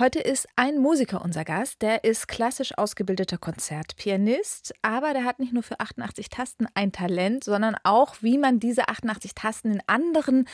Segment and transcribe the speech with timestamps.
[0.00, 1.82] Heute ist ein Musiker unser Gast.
[1.82, 7.44] Der ist klassisch ausgebildeter Konzertpianist, aber der hat nicht nur für 88 Tasten ein Talent,
[7.44, 10.48] sondern auch, wie man diese 88 Tasten in anderen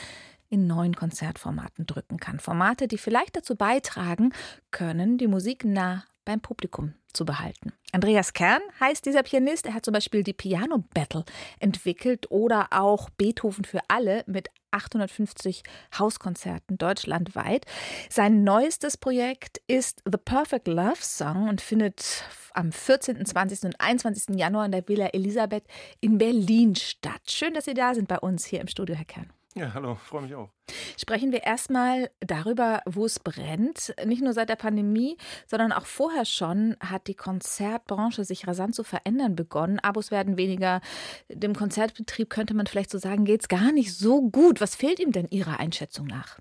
[0.49, 2.39] in neuen Konzertformaten drücken kann.
[2.39, 4.33] Formate, die vielleicht dazu beitragen
[4.71, 7.73] können, die Musik nah beim Publikum zu behalten.
[7.91, 9.65] Andreas Kern heißt dieser Pianist.
[9.65, 11.25] Er hat zum Beispiel die Piano Battle
[11.59, 15.63] entwickelt oder auch Beethoven für alle mit 850
[15.97, 17.65] Hauskonzerten deutschlandweit.
[18.09, 23.63] Sein neuestes Projekt ist The Perfect Love Song und findet am 14., 20.
[23.63, 24.35] und 21.
[24.35, 25.63] Januar in der Villa Elisabeth
[25.99, 27.21] in Berlin statt.
[27.29, 29.36] Schön, dass Sie da sind bei uns hier im Studio, Herr Kern.
[29.57, 30.51] Ja, hallo, freue mich auch.
[30.99, 33.95] Sprechen wir erstmal darüber, wo es brennt.
[34.05, 38.83] Nicht nur seit der Pandemie, sondern auch vorher schon hat die Konzertbranche sich rasant zu
[38.83, 39.79] verändern begonnen.
[39.79, 40.81] Abos werden weniger.
[41.27, 44.61] Dem Konzertbetrieb könnte man vielleicht so sagen, geht es gar nicht so gut.
[44.61, 46.37] Was fehlt ihm denn Ihrer Einschätzung nach?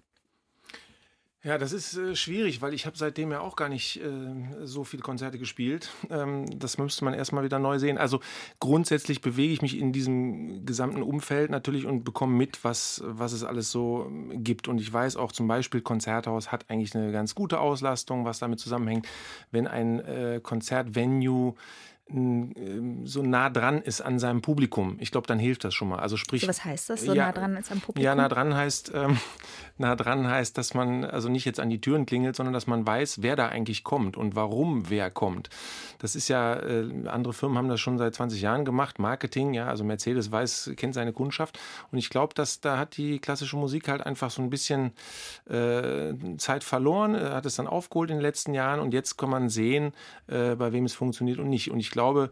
[1.46, 4.08] Ja, das ist äh, schwierig, weil ich habe seitdem ja auch gar nicht äh,
[4.64, 5.90] so viele Konzerte gespielt.
[6.10, 7.98] Ähm, das müsste man erstmal wieder neu sehen.
[7.98, 8.18] Also
[8.58, 13.44] grundsätzlich bewege ich mich in diesem gesamten Umfeld natürlich und bekomme mit, was, was es
[13.44, 14.66] alles so ähm, gibt.
[14.66, 18.58] Und ich weiß auch zum Beispiel, Konzerthaus hat eigentlich eine ganz gute Auslastung, was damit
[18.58, 19.06] zusammenhängt,
[19.52, 21.54] wenn ein äh, Konzertvenue
[22.08, 24.96] so nah dran ist an seinem Publikum.
[25.00, 25.98] Ich glaube, dann hilft das schon mal.
[25.98, 27.02] Also sprich, so was heißt das?
[27.02, 28.04] So ja, nah dran ist am Publikum?
[28.04, 29.18] Ja, nah dran heißt, ähm,
[29.78, 32.86] nah dran heißt, dass man also nicht jetzt an die Türen klingelt, sondern dass man
[32.86, 35.50] weiß, wer da eigentlich kommt und warum wer kommt.
[35.98, 39.66] Das ist ja, äh, andere Firmen haben das schon seit 20 Jahren gemacht, Marketing, ja,
[39.66, 41.58] also Mercedes weiß, kennt seine Kundschaft.
[41.90, 44.92] Und ich glaube, dass da hat die klassische Musik halt einfach so ein bisschen
[45.50, 49.48] äh, Zeit verloren, hat es dann aufgeholt in den letzten Jahren und jetzt kann man
[49.48, 49.92] sehen,
[50.28, 51.72] äh, bei wem es funktioniert und nicht.
[51.72, 52.30] Und ich glaube,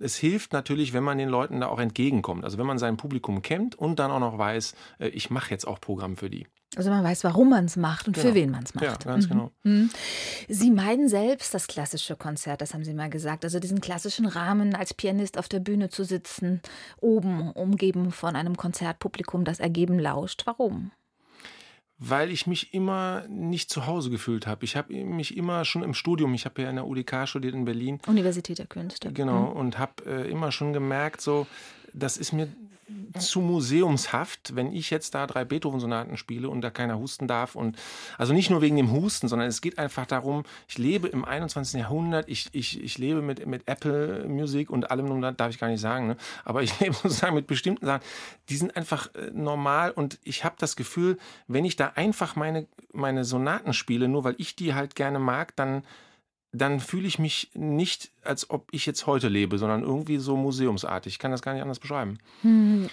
[0.00, 2.44] es hilft natürlich, wenn man den Leuten da auch entgegenkommt.
[2.44, 5.66] Also wenn man sein Publikum kennt und dann auch noch weiß, äh, ich mache jetzt
[5.66, 6.46] auch Programm für die.
[6.74, 8.28] Also man weiß, warum man es macht und genau.
[8.28, 8.84] für wen man es macht.
[8.84, 9.30] Ja, ganz mhm.
[9.30, 9.50] genau.
[9.62, 9.90] Mhm.
[10.48, 13.44] Sie meiden selbst das klassische Konzert, das haben Sie mal gesagt.
[13.44, 16.62] Also diesen klassischen Rahmen, als Pianist auf der Bühne zu sitzen,
[16.98, 20.46] oben umgeben von einem Konzertpublikum, das ergeben lauscht.
[20.46, 20.92] Warum?
[22.04, 24.64] Weil ich mich immer nicht zu Hause gefühlt habe.
[24.64, 27.64] Ich habe mich immer schon im Studium, ich habe ja in der UDK studiert in
[27.64, 28.00] Berlin.
[28.08, 29.12] Universität der Künste.
[29.12, 29.56] Genau, mhm.
[29.56, 31.46] und habe äh, immer schon gemerkt, so,
[31.92, 32.48] das ist mir
[33.18, 37.54] zu museumshaft, wenn ich jetzt da drei Beethoven-Sonaten spiele und da keiner husten darf.
[37.54, 37.76] Und
[38.18, 41.80] also nicht nur wegen dem Husten, sondern es geht einfach darum, ich lebe im 21.
[41.80, 45.80] Jahrhundert, ich, ich, ich lebe mit, mit Apple Music und allem, darf ich gar nicht
[45.80, 46.16] sagen, ne?
[46.44, 48.02] aber ich lebe sozusagen mit bestimmten Sachen,
[48.48, 52.66] die sind einfach äh, normal und ich habe das Gefühl, wenn ich da einfach meine,
[52.92, 55.82] meine Sonaten spiele, nur weil ich die halt gerne mag, dann
[56.52, 61.14] dann fühle ich mich nicht, als ob ich jetzt heute lebe, sondern irgendwie so museumsartig.
[61.14, 62.18] Ich kann das gar nicht anders beschreiben.
[62.42, 62.90] Hm,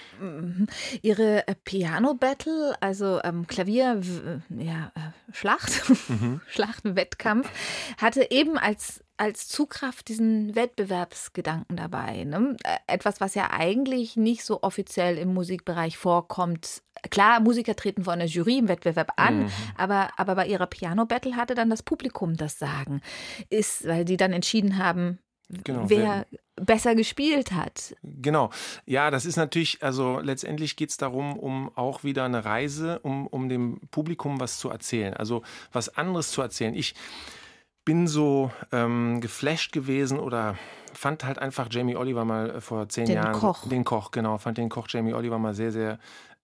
[1.02, 4.02] Ihre äh, Piano-Battle, also ähm, Klavier,
[4.50, 6.40] ja, äh, Schlacht, mhm.
[6.48, 7.50] Schlachtwettkampf,
[7.98, 12.24] hatte eben als als Zugkraft diesen Wettbewerbsgedanken dabei.
[12.24, 12.56] Ne?
[12.64, 16.82] Äh, etwas, was ja eigentlich nicht so offiziell im Musikbereich vorkommt.
[17.12, 19.52] Klar, Musiker treten vor einer Jury im Wettbewerb an, mhm.
[19.78, 23.02] aber, aber bei ihrer Piano-Battle hatte dann das Publikum das Sagen.
[23.50, 25.20] Ist, weil die dann entschieden haben,
[25.64, 27.96] Genau, wer wenn, besser gespielt hat.
[28.04, 28.52] Genau.
[28.86, 33.26] Ja, das ist natürlich, also letztendlich geht es darum, um auch wieder eine Reise, um,
[33.26, 35.16] um dem Publikum was zu erzählen.
[35.16, 35.42] Also
[35.72, 36.76] was anderes zu erzählen.
[36.76, 36.94] Ich,
[37.90, 40.56] bin so ähm, geflasht gewesen oder
[40.94, 43.34] fand halt einfach Jamie Oliver mal äh, vor zehn den Jahren.
[43.34, 43.68] Koch.
[43.68, 44.38] Den Koch, genau.
[44.38, 45.98] Fand den Koch Jamie Oliver mal sehr, sehr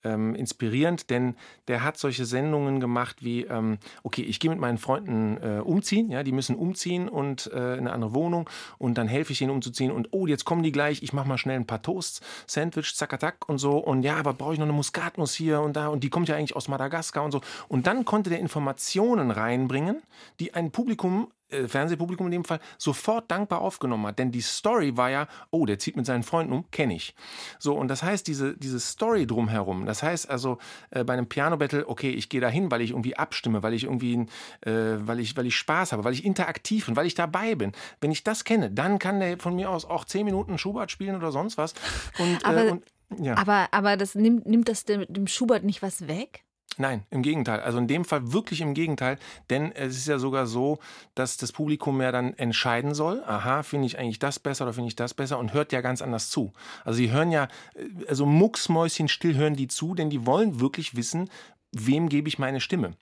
[0.05, 1.35] ähm, inspirierend, denn
[1.67, 6.09] der hat solche Sendungen gemacht wie, ähm, okay, ich gehe mit meinen Freunden äh, umziehen,
[6.09, 9.51] ja, die müssen umziehen und äh, in eine andere Wohnung und dann helfe ich ihnen
[9.51, 12.95] umzuziehen und oh, jetzt kommen die gleich, ich mache mal schnell ein paar Toasts, Sandwich,
[12.95, 16.03] zackatak und so und ja, aber brauche ich noch eine Muskatnuss hier und da und
[16.03, 20.01] die kommt ja eigentlich aus Madagaskar und so und dann konnte der Informationen reinbringen,
[20.39, 24.19] die ein Publikum äh, Fernsehpublikum in dem Fall sofort dankbar aufgenommen hat.
[24.19, 27.15] Denn die Story war ja, oh, der zieht mit seinen Freunden um, kenne ich.
[27.59, 30.57] So, und das heißt, diese, diese Story drumherum, das heißt also
[30.89, 33.83] äh, bei einem Piano-Battle, okay, ich gehe da hin, weil ich irgendwie abstimme, weil ich
[33.83, 34.25] irgendwie,
[34.61, 37.71] äh, weil, ich, weil ich Spaß habe, weil ich interaktiv bin, weil ich dabei bin.
[38.01, 41.15] Wenn ich das kenne, dann kann der von mir aus auch zehn Minuten Schubert spielen
[41.15, 41.73] oder sonst was.
[42.17, 42.83] Und, äh, aber, und,
[43.19, 43.37] ja.
[43.37, 46.44] aber, aber das nimmt, nimmt das dem, dem Schubert nicht was weg?
[46.77, 47.61] Nein, im Gegenteil.
[47.61, 49.17] Also in dem Fall wirklich im Gegenteil,
[49.49, 50.79] denn es ist ja sogar so,
[51.13, 54.89] dass das Publikum ja dann entscheiden soll, aha, finde ich eigentlich das besser oder finde
[54.89, 56.51] ich das besser und hört ja ganz anders zu.
[56.83, 60.95] Also sie hören ja, äh, also mucksmäuschen still hören die zu, denn die wollen wirklich
[60.95, 61.29] wissen,
[61.71, 62.93] wem gebe ich meine Stimme.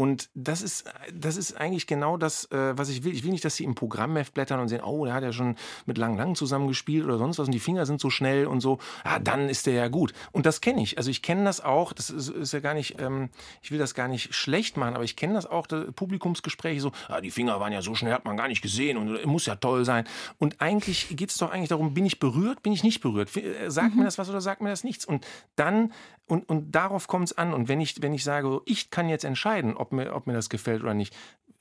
[0.00, 3.12] Und das ist, das ist eigentlich genau das, äh, was ich will.
[3.12, 5.56] Ich will nicht, dass sie im Programmheft blättern und sehen, oh, der hat ja schon
[5.84, 8.78] mit Lang Lang zusammengespielt oder sonst was und die Finger sind so schnell und so.
[9.04, 10.14] Ja, dann ist der ja gut.
[10.32, 10.96] Und das kenne ich.
[10.96, 11.92] Also ich kenne das auch.
[11.92, 13.28] Das ist, ist ja gar nicht, ähm,
[13.60, 17.20] ich will das gar nicht schlecht machen, aber ich kenne das auch, Publikumsgespräche so, ah,
[17.20, 19.84] die Finger waren ja so schnell, hat man gar nicht gesehen und muss ja toll
[19.84, 20.04] sein.
[20.38, 23.36] Und eigentlich geht es doch eigentlich darum, bin ich berührt, bin ich nicht berührt?
[23.36, 23.98] Äh, sagt mhm.
[23.98, 25.04] mir das was oder sagt mir das nichts?
[25.04, 25.26] Und
[25.56, 25.92] dann,
[26.26, 27.52] und, und darauf kommt es an.
[27.52, 30.48] Und wenn ich, wenn ich sage, ich kann jetzt entscheiden, ob mir, ob mir das
[30.48, 31.14] gefällt oder nicht.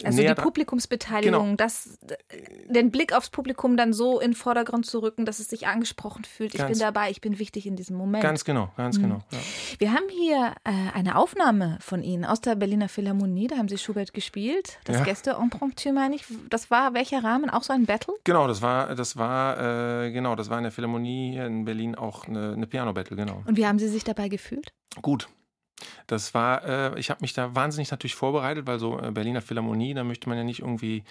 [0.04, 1.56] Also die Publikumsbeteiligung, genau.
[1.56, 2.00] das,
[2.70, 6.24] den Blick aufs Publikum dann so in den Vordergrund zu rücken, dass es sich angesprochen
[6.24, 6.54] fühlt.
[6.54, 8.24] Ich ganz, bin dabei, ich bin wichtig in diesem Moment.
[8.24, 9.02] Ganz genau, ganz mhm.
[9.04, 9.20] genau.
[9.32, 9.38] Ja.
[9.78, 13.48] Wir haben hier äh, eine Aufnahme von Ihnen aus der Berliner Philharmonie.
[13.48, 14.80] Da haben Sie Schubert gespielt.
[14.86, 15.04] Das ja.
[15.04, 16.24] Gäste Impromptu, meine ich.
[16.50, 17.50] Das war welcher Rahmen?
[17.50, 18.14] Auch so ein Battle?
[18.24, 22.26] Genau, das war, das war, äh, genau, das war in der Philharmonie in Berlin auch
[22.26, 23.44] eine, eine Piano-Battle, genau.
[23.46, 24.72] Und wie haben Sie sich dabei gefühlt?
[25.02, 25.28] Gut,
[26.08, 29.94] das war, äh, ich habe mich da wahnsinnig natürlich vorbereitet, weil so äh, Berliner Philharmonie,
[29.94, 31.04] da möchte man ja nicht irgendwie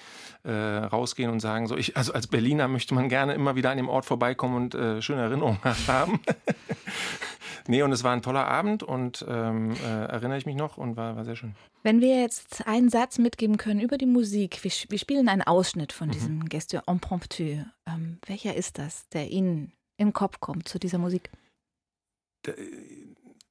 [0.45, 3.77] äh, rausgehen und sagen, so ich, also als Berliner möchte man gerne immer wieder an
[3.77, 6.21] dem Ort vorbeikommen und äh, schöne Erinnerungen haben.
[7.67, 10.97] nee, und es war ein toller Abend und ähm, äh, erinnere ich mich noch und
[10.97, 11.55] war, war sehr schön.
[11.83, 15.93] Wenn wir jetzt einen Satz mitgeben können über die Musik, wir, wir spielen einen Ausschnitt
[15.93, 16.13] von mhm.
[16.13, 17.65] diesem Gesture Impromptu.
[17.87, 21.31] Ähm, welcher ist das, der Ihnen in den Kopf kommt zu dieser Musik?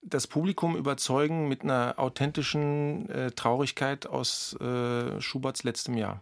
[0.07, 6.21] Da, das Publikum überzeugen mit einer authentischen äh, Traurigkeit aus äh, Schuberts letztem Jahr.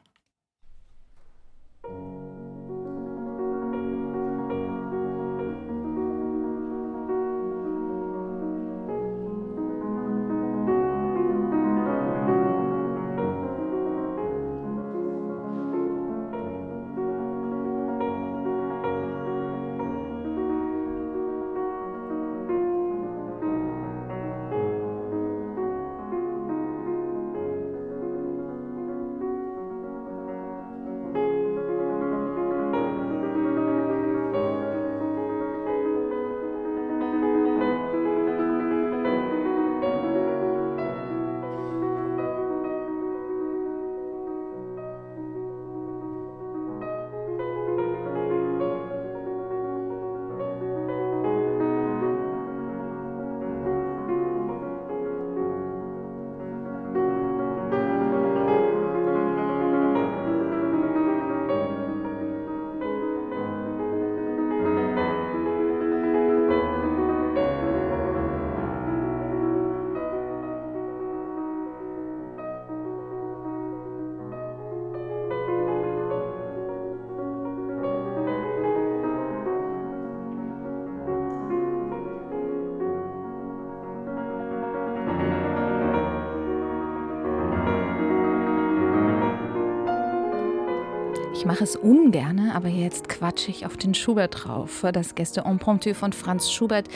[91.46, 94.84] Ich mache es ungern, aber jetzt quatsche ich auf den Schubert drauf.
[94.92, 96.88] Das Gäste Impromptu von Franz Schubert,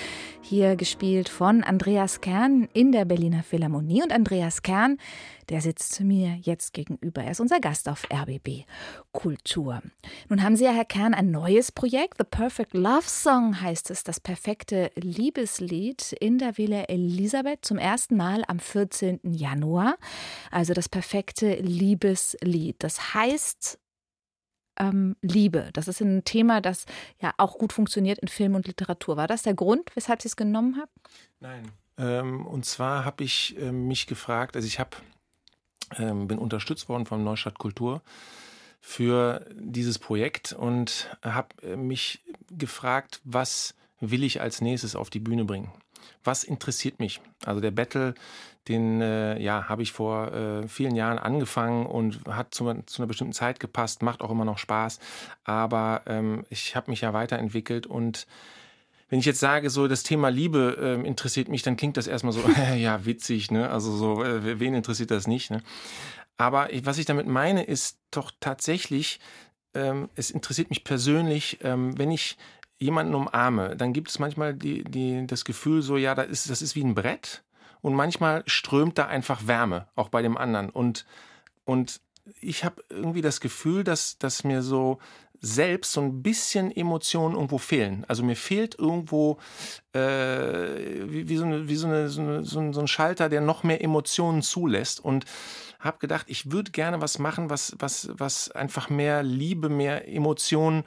[0.41, 4.01] hier gespielt von Andreas Kern in der Berliner Philharmonie.
[4.01, 4.97] Und Andreas Kern,
[5.49, 7.23] der sitzt mir jetzt gegenüber.
[7.23, 8.65] Er ist unser Gast auf RBB
[9.11, 9.83] Kultur.
[10.29, 12.15] Nun haben Sie ja, Herr Kern, ein neues Projekt.
[12.17, 18.17] The Perfect Love Song heißt es, das perfekte Liebeslied in der Villa Elisabeth zum ersten
[18.17, 19.19] Mal am 14.
[19.21, 19.97] Januar.
[20.49, 22.77] Also das perfekte Liebeslied.
[22.79, 23.77] Das heißt,
[24.79, 25.69] ähm, Liebe.
[25.73, 26.85] Das ist ein Thema, das
[27.21, 29.17] ja auch gut funktioniert in Film und Literatur.
[29.17, 30.91] War das der Grund, weshalb Sie es genommen haben?
[31.39, 31.71] Nein.
[31.97, 34.97] Ähm, und zwar habe ich äh, mich gefragt, also ich habe
[35.97, 38.01] ähm, bin unterstützt worden vom Neustadt Kultur
[38.81, 45.19] für dieses Projekt und habe äh, mich gefragt, was will ich als nächstes auf die
[45.19, 45.71] Bühne bringen?
[46.23, 47.21] Was interessiert mich?
[47.45, 48.15] Also der Battle
[48.69, 53.07] den äh, ja, habe ich vor äh, vielen Jahren angefangen und hat zu, zu, einer
[53.07, 54.99] bestimmten Zeit gepasst, macht auch immer noch Spaß.
[55.43, 58.27] Aber ähm, ich habe mich ja weiterentwickelt und
[59.09, 62.31] wenn ich jetzt sage, so das Thema Liebe äh, interessiert mich, dann klingt das erstmal
[62.31, 62.41] so,
[62.77, 63.71] ja, witzig, ne?
[63.71, 65.63] Also so, äh, wen interessiert das nicht, ne?
[66.37, 69.19] Aber was ich damit meine, ist doch tatsächlich,
[69.73, 72.37] ähm, es interessiert mich persönlich, ähm, wenn ich
[72.79, 76.61] jemanden umarme, dann gibt es manchmal die, die, das Gefühl so, ja, das ist, das
[76.61, 77.43] ist wie ein Brett
[77.81, 80.69] und manchmal strömt da einfach Wärme, auch bei dem anderen.
[80.69, 81.05] Und,
[81.65, 82.01] und
[82.41, 84.99] ich habe irgendwie das Gefühl, dass, dass mir so
[85.41, 88.05] selbst so ein bisschen Emotionen irgendwo fehlen.
[88.07, 89.37] Also mir fehlt irgendwo
[89.93, 93.63] äh, wie, wie, so, eine, wie so, eine, so, eine, so, ein Schalter, der noch
[93.63, 95.03] mehr Emotionen zulässt.
[95.03, 95.25] Und
[95.79, 100.83] habe gedacht, ich würde gerne was machen, was, was, was einfach mehr Liebe, mehr Emotionen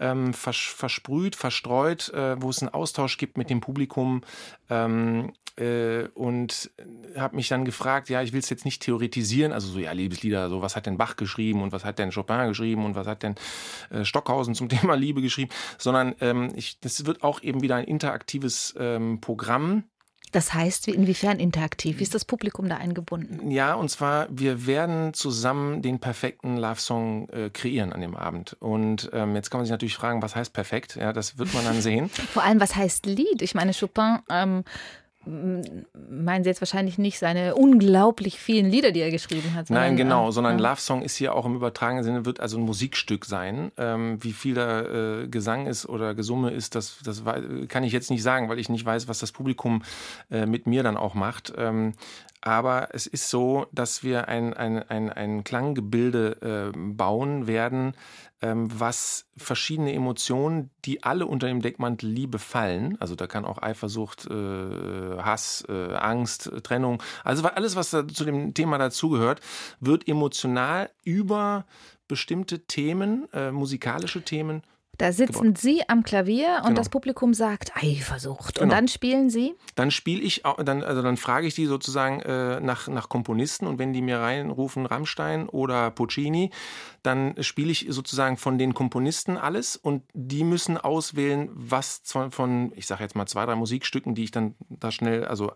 [0.00, 4.22] ähm, vers versprüht, verstreut, äh, wo es einen Austausch gibt mit dem Publikum.
[4.68, 6.70] Ähm, äh, und
[7.16, 10.48] habe mich dann gefragt, ja, ich will es jetzt nicht theoretisieren, also so, ja, Liebeslieder,
[10.48, 13.22] so, was hat denn Bach geschrieben und was hat denn Chopin geschrieben und was hat
[13.22, 13.34] denn
[13.90, 17.84] äh, Stockhausen zum Thema Liebe geschrieben, sondern ähm, ich, das wird auch eben wieder ein
[17.84, 19.84] interaktives ähm, Programm.
[20.32, 21.98] Das heißt, inwiefern interaktiv?
[21.98, 23.50] Wie ist das Publikum da eingebunden?
[23.50, 28.56] Ja, und zwar, wir werden zusammen den perfekten Love-Song äh, kreieren an dem Abend.
[28.58, 30.96] Und ähm, jetzt kann man sich natürlich fragen, was heißt perfekt?
[30.96, 32.08] Ja, das wird man dann sehen.
[32.32, 33.42] Vor allem, was heißt Lied?
[33.42, 34.64] Ich meine, Chopin ähm,
[35.24, 39.70] meinen Sie jetzt wahrscheinlich nicht seine unglaublich vielen Lieder, die er geschrieben hat.
[39.70, 40.70] Nein, genau, äh, sondern ja.
[40.70, 43.70] Love Song ist hier auch im übertragenen Sinne, wird also ein Musikstück sein.
[43.76, 47.22] Ähm, wie viel da äh, Gesang ist oder Gesumme ist, das, das
[47.68, 49.82] kann ich jetzt nicht sagen, weil ich nicht weiß, was das Publikum
[50.30, 51.52] äh, mit mir dann auch macht.
[51.56, 51.94] Ähm,
[52.42, 57.94] aber es ist so, dass wir ein, ein, ein, ein Klanggebilde äh, bauen werden,
[58.42, 63.62] ähm, was verschiedene Emotionen, die alle unter dem Deckmantel Liebe fallen, also da kann auch
[63.62, 69.40] Eifersucht, äh, Hass, äh, Angst, Trennung, also alles, was da zu dem Thema dazugehört,
[69.78, 71.64] wird emotional über
[72.08, 74.62] bestimmte Themen, äh, musikalische Themen
[74.98, 75.58] da sitzen gebaut.
[75.58, 76.76] Sie am Klavier und genau.
[76.76, 78.56] das Publikum sagt Eifersucht.
[78.56, 78.64] Genau.
[78.64, 79.54] Und dann spielen Sie?
[79.74, 83.78] Dann spiele ich, dann, also dann frage ich die sozusagen äh, nach, nach Komponisten und
[83.78, 86.50] wenn die mir reinrufen Rammstein oder Puccini,
[87.02, 92.86] dann spiele ich sozusagen von den Komponisten alles und die müssen auswählen, was von, ich
[92.86, 95.52] sage jetzt mal zwei, drei Musikstücken, die ich dann da schnell, also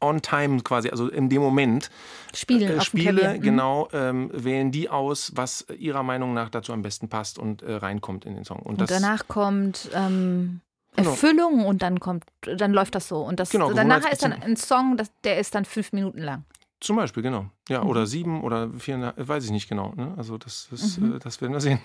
[0.00, 1.90] on time quasi, also in dem Moment
[2.34, 3.40] Spielen äh, Spiele, mhm.
[3.40, 7.74] genau, ähm, wählen die aus, was ihrer Meinung nach dazu am besten passt und äh,
[7.74, 8.58] reinkommt in den Song.
[8.58, 10.60] Und, und danach kommt ähm,
[10.96, 11.10] genau.
[11.10, 11.68] Erfüllung genau.
[11.68, 13.20] und dann kommt, dann läuft das so.
[13.22, 16.44] Und das genau, danach ist dann ein Song, das, der ist dann fünf Minuten lang.
[16.80, 17.46] Zum Beispiel, genau.
[17.68, 17.90] Ja, mhm.
[17.90, 19.94] oder sieben oder vier, weiß ich nicht genau.
[19.96, 20.14] Ne?
[20.16, 21.16] Also das, das, mhm.
[21.16, 21.80] äh, das werden wir sehen.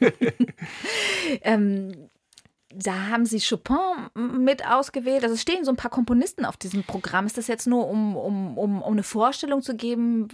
[1.42, 2.10] ähm,
[2.74, 3.76] da haben Sie Chopin
[4.14, 5.22] mit ausgewählt.
[5.22, 7.26] Also es stehen so ein paar Komponisten auf diesem Programm.
[7.26, 10.28] Ist das jetzt nur, um, um, um, um eine Vorstellung zu geben,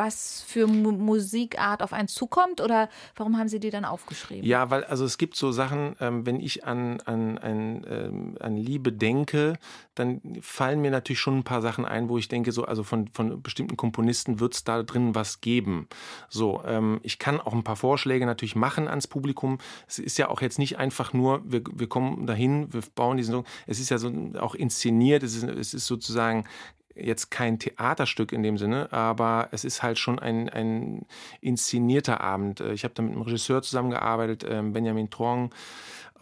[0.00, 4.48] was für Musikart auf einen zukommt oder warum haben Sie die dann aufgeschrieben?
[4.48, 8.56] Ja, weil also es gibt so Sachen, ähm, wenn ich an, an, an, ähm, an
[8.56, 9.58] Liebe denke,
[9.94, 13.08] dann fallen mir natürlich schon ein paar Sachen ein, wo ich denke, so, also von,
[13.08, 15.86] von bestimmten Komponisten wird es da drin was geben.
[16.30, 19.58] So, ähm, ich kann auch ein paar Vorschläge natürlich machen ans Publikum.
[19.86, 23.34] Es ist ja auch jetzt nicht einfach nur, wir, wir kommen dahin, wir bauen diesen
[23.34, 23.44] Song.
[23.66, 26.46] Es ist ja so auch inszeniert, es ist, es ist sozusagen
[26.94, 31.06] jetzt kein Theaterstück in dem Sinne, aber es ist halt schon ein, ein
[31.40, 32.60] inszenierter Abend.
[32.60, 35.50] Äh, ich habe da mit einem Regisseur zusammengearbeitet, ähm, Benjamin Trong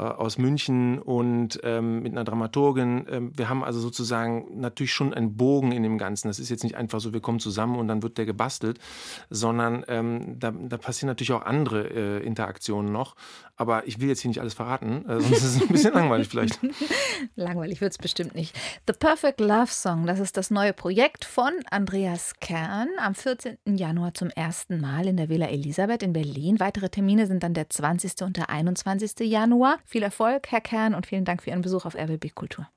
[0.04, 3.06] aus München und ähm, mit einer Dramaturgin.
[3.10, 6.28] Ähm, wir haben also sozusagen natürlich schon einen Bogen in dem Ganzen.
[6.28, 8.78] Das ist jetzt nicht einfach so, wir kommen zusammen und dann wird der gebastelt,
[9.28, 13.16] sondern ähm, da, da, passieren natürlich auch andere äh, Interaktionen noch.
[13.56, 16.28] Aber ich will jetzt hier nicht alles verraten, äh, sonst ist es ein bisschen langweilig
[16.28, 16.60] vielleicht.
[17.34, 18.56] langweilig wird es bestimmt nicht.
[18.86, 23.58] The Perfect Love Song, das ist das neue Projekt von Andreas Kern am 14.
[23.66, 26.60] Januar zum ersten Mal in der Villa Elisabeth in Berlin.
[26.60, 28.22] Weitere Termine sind dann der 20.
[28.22, 29.28] und der 21.
[29.28, 29.78] Januar.
[29.90, 32.68] Viel Erfolg, Herr Kern, und vielen Dank für Ihren Besuch auf RBB Kultur.